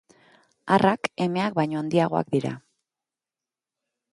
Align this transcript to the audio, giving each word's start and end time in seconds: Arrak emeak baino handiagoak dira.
Arrak 0.77 1.09
emeak 1.25 1.59
baino 1.59 1.79
handiagoak 1.81 2.33
dira. 2.37 2.55